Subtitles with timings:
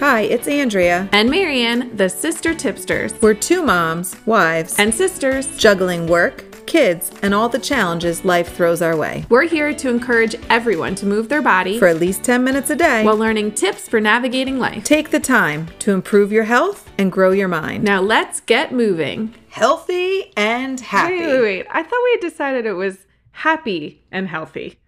[0.00, 1.10] Hi, it's Andrea.
[1.12, 3.12] And Marianne, the Sister Tipsters.
[3.20, 8.80] We're two moms, wives, and sisters juggling work, kids, and all the challenges life throws
[8.80, 9.26] our way.
[9.28, 12.76] We're here to encourage everyone to move their body for at least 10 minutes a
[12.76, 14.84] day while learning tips for navigating life.
[14.84, 17.84] Take the time to improve your health and grow your mind.
[17.84, 19.34] Now let's get moving.
[19.50, 21.18] Healthy and happy.
[21.18, 21.66] Wait, wait, wait.
[21.70, 24.78] I thought we had decided it was happy and healthy.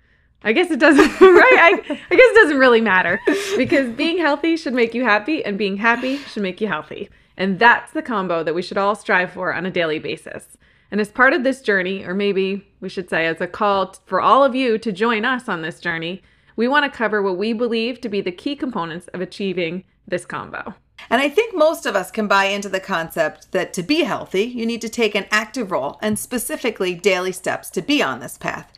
[0.44, 1.58] I guess it doesn't, right?
[1.58, 3.20] I, I guess it doesn't really matter
[3.56, 7.08] because being healthy should make you happy and being happy should make you healthy.
[7.36, 10.56] And that's the combo that we should all strive for on a daily basis.
[10.90, 14.20] And as part of this journey, or maybe we should say as a call for
[14.20, 16.22] all of you to join us on this journey,
[16.54, 20.26] we want to cover what we believe to be the key components of achieving this
[20.26, 20.74] combo.
[21.10, 24.44] And I think most of us can buy into the concept that to be healthy,
[24.44, 28.38] you need to take an active role and specifically daily steps to be on this
[28.38, 28.72] path.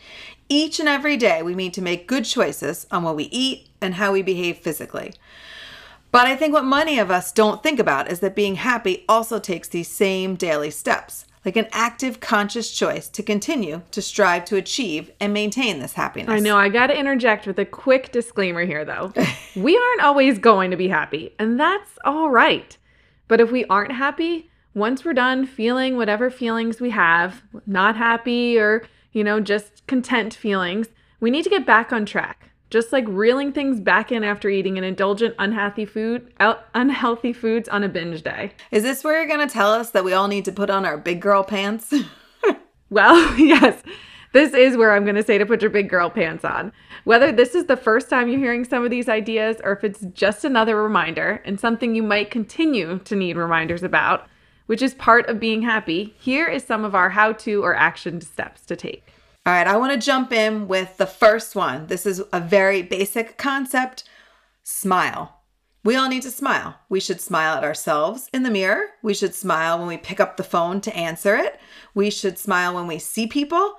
[0.48, 3.94] Each and every day, we need to make good choices on what we eat and
[3.94, 5.12] how we behave physically.
[6.10, 9.40] But I think what many of us don't think about is that being happy also
[9.40, 14.56] takes these same daily steps, like an active, conscious choice to continue to strive to
[14.56, 16.30] achieve and maintain this happiness.
[16.30, 19.12] I know, I got to interject with a quick disclaimer here, though.
[19.56, 22.76] we aren't always going to be happy, and that's all right.
[23.26, 28.58] But if we aren't happy, once we're done feeling whatever feelings we have, not happy
[28.58, 28.84] or
[29.14, 30.88] you know, just content feelings,
[31.20, 32.50] we need to get back on track.
[32.68, 36.32] Just like reeling things back in after eating an indulgent, unhealthy food,
[36.74, 38.50] unhealthy foods on a binge day.
[38.72, 40.98] Is this where you're to tell us that we all need to put on our
[40.98, 41.94] big girl pants?
[42.90, 43.80] well, yes.
[44.32, 46.72] This is where I'm going to say to put your big girl pants on.
[47.04, 50.00] Whether this is the first time you're hearing some of these ideas or if it's
[50.12, 54.26] just another reminder and something you might continue to need reminders about,
[54.66, 58.20] which is part of being happy, here is some of our how to or action
[58.20, 59.06] steps to take.
[59.46, 61.86] All right, I want to jump in with the first one.
[61.88, 64.04] This is a very basic concept
[64.62, 65.42] smile.
[65.84, 66.76] We all need to smile.
[66.88, 68.86] We should smile at ourselves in the mirror.
[69.02, 71.60] We should smile when we pick up the phone to answer it.
[71.94, 73.74] We should smile when we see people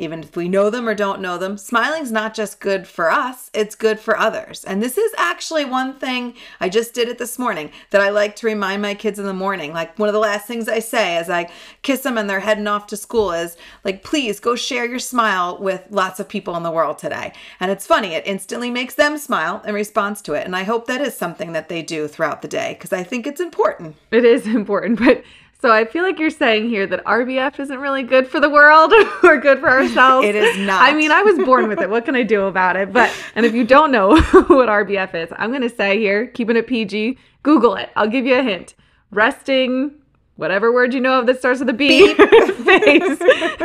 [0.00, 1.58] even if we know them or don't know them.
[1.58, 4.64] Smiling's not just good for us, it's good for others.
[4.64, 8.34] And this is actually one thing I just did it this morning that I like
[8.36, 9.72] to remind my kids in the morning.
[9.72, 11.50] Like one of the last things I say as I
[11.82, 15.58] kiss them and they're heading off to school is like, please go share your smile
[15.58, 17.32] with lots of people in the world today.
[17.60, 20.46] And it's funny, it instantly makes them smile in response to it.
[20.46, 23.26] And I hope that is something that they do throughout the day because I think
[23.26, 23.96] it's important.
[24.10, 25.22] It is important, but
[25.60, 28.92] so I feel like you're saying here that RBF isn't really good for the world
[29.22, 30.26] or good for ourselves.
[30.26, 30.82] it is not.
[30.82, 31.90] I mean, I was born with it.
[31.90, 32.92] What can I do about it?
[32.92, 36.56] But and if you don't know what RBF is, I'm going to say here, keeping
[36.56, 37.90] it PG, Google it.
[37.96, 38.74] I'll give you a hint.
[39.10, 39.92] Resting
[40.40, 43.20] whatever word you know of that starts with a B face.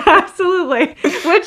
[0.06, 0.88] Absolutely.
[0.88, 1.46] Which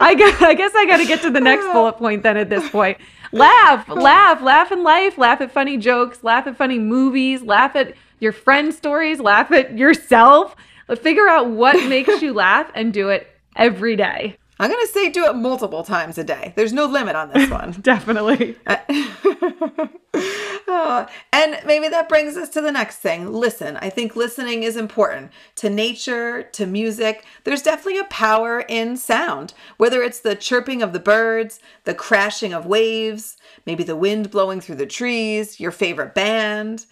[0.00, 2.50] I guess, I guess I got to get to the next bullet point then at
[2.50, 2.98] this point.
[3.30, 7.94] Laugh, laugh, laugh in life, laugh at funny jokes, laugh at funny movies, laugh at
[8.22, 10.54] your friend stories, laugh at yourself.
[10.86, 14.36] but Figure out what makes you laugh and do it every day.
[14.60, 16.52] I'm going to say do it multiple times a day.
[16.54, 17.72] There's no limit on this one.
[17.72, 18.56] Definitely.
[18.64, 18.76] Uh,
[20.14, 23.32] oh, and maybe that brings us to the next thing.
[23.32, 23.76] Listen.
[23.78, 27.24] I think listening is important to nature, to music.
[27.42, 32.52] There's definitely a power in sound, whether it's the chirping of the birds, the crashing
[32.52, 36.86] of waves, maybe the wind blowing through the trees, your favorite band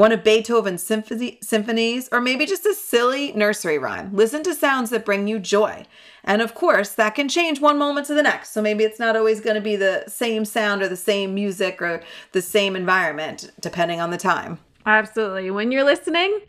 [0.00, 4.10] one of Beethoven's symphonies, or maybe just a silly nursery rhyme.
[4.16, 5.84] Listen to sounds that bring you joy.
[6.24, 8.54] And of course, that can change one moment to the next.
[8.54, 11.82] So maybe it's not always going to be the same sound or the same music
[11.82, 12.02] or
[12.32, 14.58] the same environment, depending on the time.
[14.86, 15.50] Absolutely.
[15.50, 16.40] When you're listening,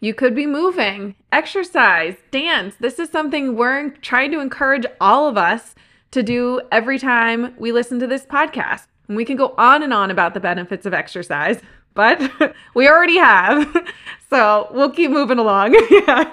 [0.00, 2.74] you could be moving, exercise, dance.
[2.78, 5.74] This is something we're trying to encourage all of us
[6.10, 8.86] to do every time we listen to this podcast.
[9.08, 11.62] And we can go on and on about the benefits of exercise
[11.94, 13.88] but we already have.
[14.30, 15.74] So we'll keep moving along.
[15.90, 16.32] yeah.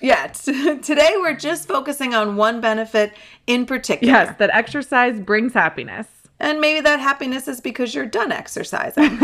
[0.00, 0.26] Yeah.
[0.26, 3.12] T- today we're just focusing on one benefit
[3.46, 4.12] in particular.
[4.12, 6.08] Yes, that exercise brings happiness.
[6.40, 9.18] And maybe that happiness is because you're done exercising.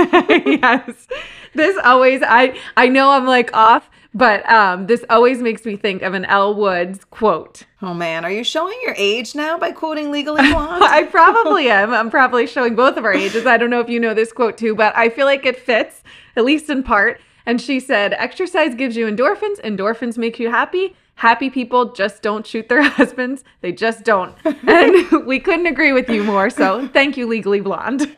[0.47, 1.09] yes.
[1.55, 6.03] This always I I know I'm like off but um, this always makes me think
[6.03, 7.65] of an Elle Woods quote.
[7.83, 10.85] Oh man, are you showing your age now by quoting Legally Blonde?
[10.85, 11.93] I probably am.
[11.93, 13.45] I'm probably showing both of our ages.
[13.45, 16.03] I don't know if you know this quote too, but I feel like it fits,
[16.37, 17.21] at least in part.
[17.45, 20.97] And she said, Exercise gives you endorphins, endorphins make you happy.
[21.17, 23.45] Happy people just don't shoot their husbands.
[23.61, 24.35] They just don't.
[24.45, 26.51] And we couldn't agree with you more.
[26.51, 28.17] So thank you, Legally Blonde.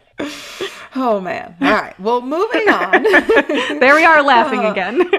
[0.95, 1.57] Oh man.
[1.61, 1.99] All right.
[2.01, 3.03] Well, moving on.
[3.81, 5.11] there we are laughing uh, again.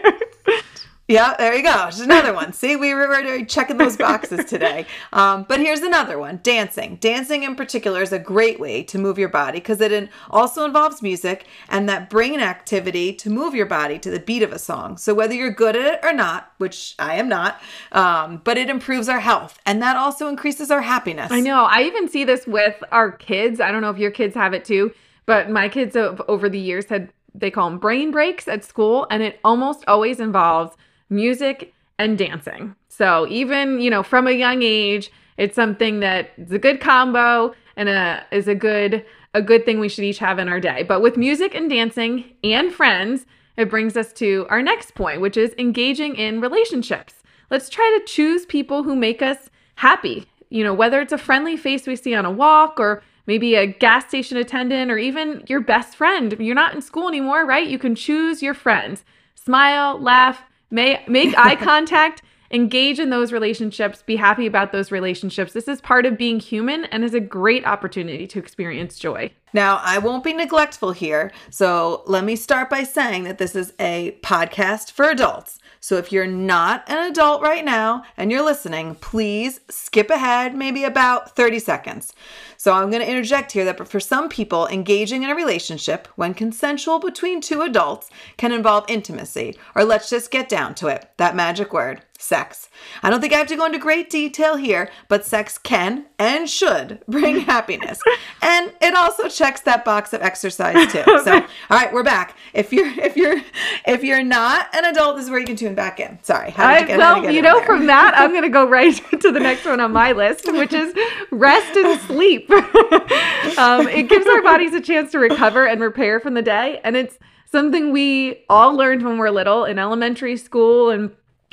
[1.07, 1.71] Yeah, there you go.
[1.85, 2.51] Just another one.
[2.51, 4.85] See, we were checking those boxes today.
[5.13, 6.97] Um, but here's another one dancing.
[6.97, 11.01] Dancing, in particular, is a great way to move your body because it also involves
[11.01, 14.97] music and that brain activity to move your body to the beat of a song.
[14.97, 17.61] So, whether you're good at it or not, which I am not,
[17.93, 21.31] um, but it improves our health and that also increases our happiness.
[21.31, 21.63] I know.
[21.63, 23.61] I even see this with our kids.
[23.61, 24.93] I don't know if your kids have it too,
[25.25, 29.05] but my kids have, over the years had they call them brain breaks at school,
[29.09, 30.75] and it almost always involves
[31.09, 32.75] music and dancing.
[32.87, 37.53] So even, you know, from a young age, it's something that is a good combo
[37.75, 40.83] and a, is a good a good thing we should each have in our day.
[40.83, 43.25] But with music and dancing and friends,
[43.55, 47.15] it brings us to our next point, which is engaging in relationships.
[47.51, 50.25] Let's try to choose people who make us happy.
[50.49, 53.67] You know, whether it's a friendly face we see on a walk or maybe a
[53.67, 56.35] gas station attendant or even your best friend.
[56.39, 57.67] You're not in school anymore, right?
[57.67, 59.03] You can choose your friends.
[59.35, 62.21] Smile, laugh, may, make eye contact,
[62.51, 65.53] engage in those relationships, be happy about those relationships.
[65.53, 69.31] This is part of being human and is a great opportunity to experience joy.
[69.53, 71.31] Now, I won't be neglectful here.
[71.49, 75.59] So let me start by saying that this is a podcast for adults.
[75.79, 80.83] So if you're not an adult right now and you're listening, please skip ahead maybe
[80.83, 82.13] about 30 seconds.
[82.57, 86.33] So I'm going to interject here that for some people, engaging in a relationship when
[86.33, 91.35] consensual between two adults can involve intimacy, or let's just get down to it that
[91.35, 92.69] magic word sex.
[93.03, 96.49] I don't think I have to go into great detail here, but sex can and
[96.49, 98.01] should bring happiness.
[98.41, 101.03] And it also checks that box of exercise too.
[101.27, 102.37] So, all right, we're back.
[102.53, 103.41] If you're if you're
[103.85, 106.19] if you're not an adult, this is where you can tune back in.
[106.23, 106.53] Sorry.
[106.55, 109.65] I, get, well, you know, from that, I'm going to go right to the next
[109.65, 110.93] one on my list, which is
[111.31, 112.49] rest and sleep.
[113.57, 116.95] um, it gives our bodies a chance to recover and repair from the day, and
[116.95, 121.11] it's something we all learned when we we're little in elementary school and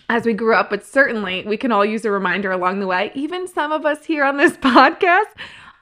[0.08, 3.10] as we grew up, but certainly we can all use a reminder along the way.
[3.14, 5.32] Even some of us here on this podcast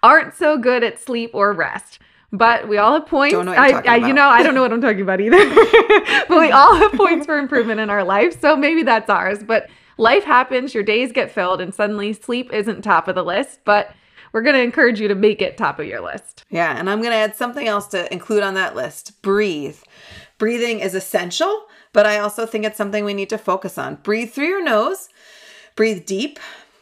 [0.02, 1.98] aren't so good at sleep or rest.
[2.34, 3.34] But we all have points.
[3.34, 5.36] Don't know I, I, you know, I don't know what I'm talking about either.
[6.28, 8.40] but we all have points for improvement in our life.
[8.40, 9.42] So maybe that's ours.
[9.42, 9.68] But
[9.98, 13.60] life happens, your days get filled, and suddenly sleep isn't top of the list.
[13.66, 13.94] But
[14.32, 16.44] we're going to encourage you to make it top of your list.
[16.48, 16.74] Yeah.
[16.74, 19.76] And I'm going to add something else to include on that list breathe.
[20.38, 23.96] Breathing is essential but I also think it's something we need to focus on.
[23.96, 25.08] Breathe through your nose,
[25.76, 26.38] breathe deep,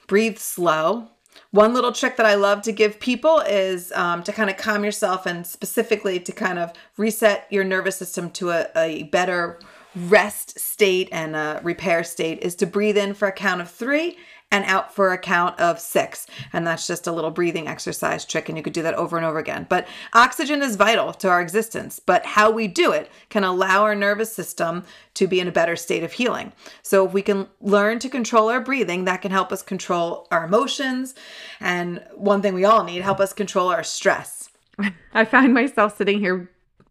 [0.07, 1.09] breathe slow.
[1.51, 4.85] One little trick that I love to give people is um, to kind of calm
[4.85, 9.59] yourself and specifically to kind of reset your nervous system to a, a better
[9.97, 14.17] rest state and a repair state is to breathe in for a count of three
[14.51, 16.27] and out for a count of six.
[16.53, 18.49] And that's just a little breathing exercise trick.
[18.49, 19.67] And you could do that over and over again.
[19.69, 22.01] But oxygen is vital to our existence.
[22.01, 25.77] But how we do it can allow our nervous system to be in a better
[25.77, 26.53] state of healing.
[26.83, 30.45] So if we can learn to control our breathing, that can help us control our
[30.45, 31.15] emotions.
[31.61, 34.49] And one thing we all need, help us control our stress.
[35.15, 36.51] I find myself sitting here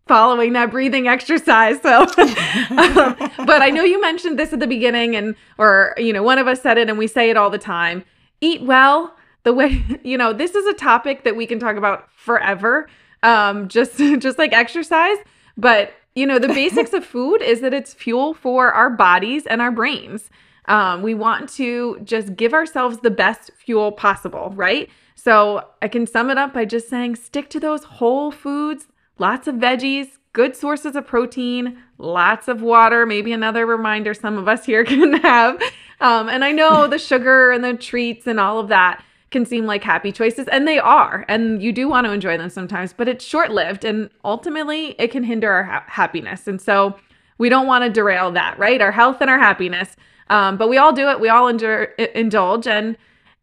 [0.09, 1.79] following that breathing exercise.
[1.81, 3.15] So, um,
[3.45, 6.47] but I know you mentioned this at the beginning, and or you know, one of
[6.47, 8.03] us said it, and we say it all the time.
[8.41, 9.15] Eat well.
[9.44, 12.89] The way you know, this is a topic that we can talk about forever.
[13.23, 15.17] Um, just just like exercise,
[15.56, 19.62] but you know, the basics of food is that it's fuel for our bodies and
[19.62, 20.29] our brains.
[20.65, 24.89] Um, we want to just give ourselves the best fuel possible, right?
[25.15, 28.88] So I can sum it up by just saying stick to those whole foods
[29.19, 33.05] lots of veggies, good sources of protein, lots of water.
[33.05, 35.61] Maybe another reminder some of us here can have.
[36.01, 39.65] Um, and I know the sugar and the treats and all of that can seem
[39.65, 41.23] like happy choices, and they are.
[41.27, 45.11] And you do want to enjoy them sometimes, but it's short lived and ultimately it
[45.11, 46.47] can hinder our ha- happiness.
[46.47, 46.95] And so
[47.38, 48.81] we don't want to derail that, right?
[48.81, 49.95] Our health and our happiness.
[50.29, 52.67] Um, but we all do it, we all indulge.
[52.67, 52.97] And,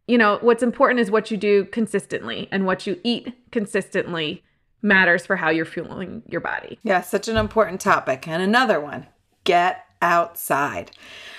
[0.09, 4.43] you know, what's important is what you do consistently and what you eat consistently
[4.83, 6.79] matters for how you're fueling your body.
[6.83, 8.29] Yeah, such an important topic.
[8.29, 9.07] And another one
[9.45, 10.93] get outside.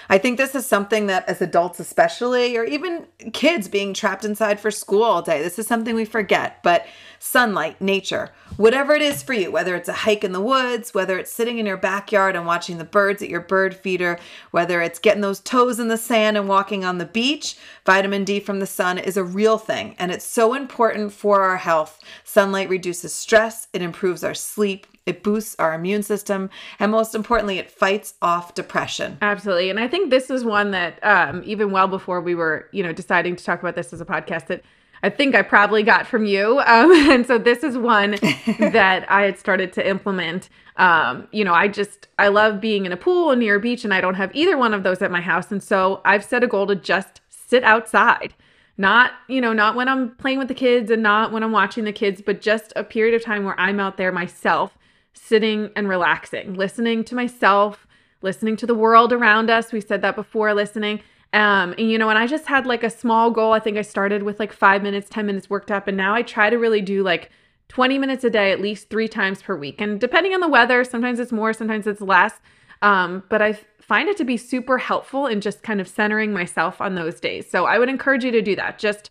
[0.09, 4.59] I think this is something that, as adults, especially, or even kids being trapped inside
[4.59, 6.63] for school all day, this is something we forget.
[6.63, 6.85] But
[7.19, 11.17] sunlight, nature, whatever it is for you, whether it's a hike in the woods, whether
[11.17, 14.17] it's sitting in your backyard and watching the birds at your bird feeder,
[14.51, 18.39] whether it's getting those toes in the sand and walking on the beach, vitamin D
[18.39, 19.95] from the sun is a real thing.
[19.99, 21.99] And it's so important for our health.
[22.23, 26.49] Sunlight reduces stress, it improves our sleep, it boosts our immune system,
[26.79, 29.17] and most importantly, it fights off depression.
[29.21, 29.69] Absolutely.
[29.69, 32.93] And I think this is one that um, even well before we were, you know,
[32.93, 34.61] deciding to talk about this as a podcast, that
[35.03, 36.59] I think I probably got from you.
[36.59, 38.11] Um, and so this is one
[38.59, 40.49] that I had started to implement.
[40.75, 43.83] Um, you know, I just, I love being in a pool and near a beach,
[43.83, 45.51] and I don't have either one of those at my house.
[45.51, 48.33] And so I've set a goal to just sit outside.
[48.79, 51.83] Not, you know, not when I'm playing with the kids and not when I'm watching
[51.83, 54.76] the kids, but just a period of time where I'm out there myself,
[55.17, 57.87] sitting and relaxing, listening to myself,
[58.21, 59.71] listening to the world around us.
[59.71, 61.01] We said that before, listening
[61.33, 63.53] um, and you know, and I just had like a small goal.
[63.53, 66.21] I think I started with like five minutes, 10 minutes worked up, and now I
[66.21, 67.29] try to really do like
[67.67, 69.81] 20 minutes a day, at least three times per week.
[69.81, 72.33] And depending on the weather, sometimes it's more, sometimes it's less.
[72.81, 76.79] Um, but I find it to be super helpful in just kind of centering myself
[76.79, 77.49] on those days.
[77.49, 78.79] So I would encourage you to do that.
[78.79, 79.09] Just,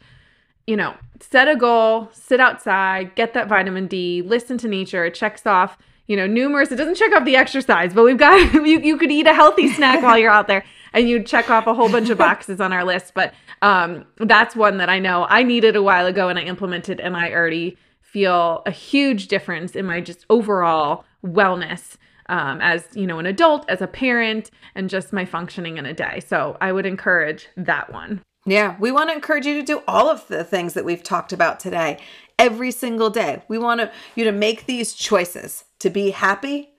[0.67, 5.05] you know, set a goal, sit outside, get that vitamin D, listen to nature.
[5.05, 8.55] It checks off, you know, numerous, it doesn't check off the exercise, but we've got,
[8.55, 11.67] you, you could eat a healthy snack while you're out there and you check off
[11.67, 13.13] a whole bunch of boxes on our list.
[13.15, 17.01] But um, that's one that I know I needed a while ago and I implemented,
[17.01, 21.97] and I already feel a huge difference in my just overall wellness
[22.29, 25.93] um, as you know an adult, as a parent, and just my functioning in a
[25.93, 26.21] day.
[26.27, 28.23] So I would encourage that one.
[28.47, 31.33] Yeah, we want to encourage you to do all of the things that we've talked
[31.33, 31.99] about today
[32.39, 33.43] every single day.
[33.49, 36.71] We want to, you to make these choices to be happy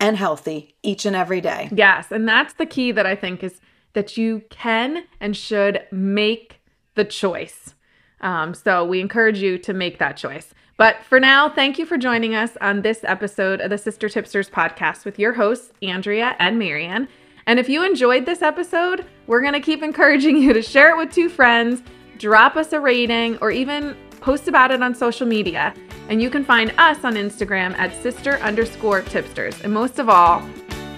[0.00, 1.68] and healthy each and every day.
[1.72, 2.10] Yes.
[2.10, 3.60] And that's the key that I think is
[3.94, 6.60] that you can and should make
[6.94, 7.74] the choice.
[8.20, 10.52] Um, so we encourage you to make that choice.
[10.78, 14.50] But for now, thank you for joining us on this episode of the Sister Tipsters
[14.50, 17.08] podcast with your hosts, Andrea and Marianne.
[17.46, 20.96] And if you enjoyed this episode, we're going to keep encouraging you to share it
[20.98, 21.82] with two friends,
[22.18, 23.96] drop us a rating, or even
[24.26, 25.72] post about it on social media.
[26.08, 29.60] And you can find us on Instagram at sister underscore tipsters.
[29.62, 30.42] And most of all,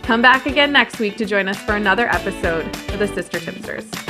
[0.02, 4.07] come back again next week to join us for another episode of the Sister Tipsters.